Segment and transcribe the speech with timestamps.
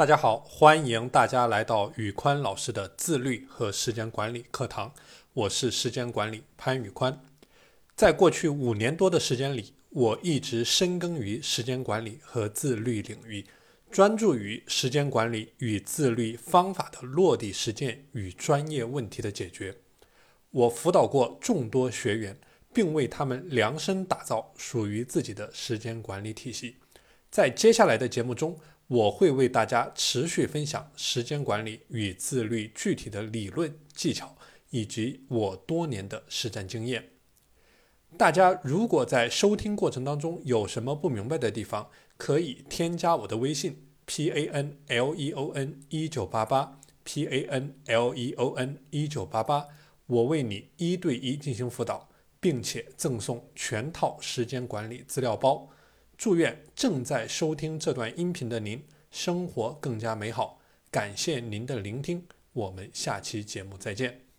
[0.00, 4.94] 大家好，欢迎大家来到宇宽老师的自律和时间管理课堂。
[5.34, 7.20] 我是时间管理潘宇宽。
[7.94, 13.44] 在过去五年多的时间里，我一直深耕于时间管理和自律领域，
[13.90, 19.76] 专注于时间管理与自律方法的落地实践与专业问题的解决。
[20.50, 22.40] 我辅导过众多学员，
[22.72, 26.76] 并为他们量身打造属于自己的时间管理体系。
[27.30, 28.58] 在接下来的节目中，
[28.90, 34.36] 我会为大家持续分享时间管理与自律具体的理论技巧，
[34.70, 37.10] 以及我多年的实战经验。
[38.16, 48.82] 大家如果在收听过程当中有什么不明白的地方，可以添加我的微信 p a n l e o n 一九八八 p a n l e o n
[48.90, 49.68] 一九八八，
[50.06, 52.08] 我为你一对一进行辅导，
[52.40, 55.68] 并且赠送全套时间管理资料包。
[56.20, 60.60] 祝愿正在收听这段音频的您生活更加美好。
[60.90, 64.29] 感谢您的聆听，我们下期节目再见。